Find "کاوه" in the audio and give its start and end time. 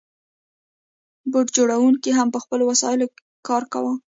3.71-3.93